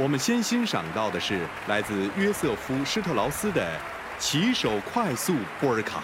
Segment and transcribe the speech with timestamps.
[0.00, 3.78] 我们先欣赏到的是来自约瑟夫施特劳斯的
[4.18, 6.02] 骑手快速波尔卡。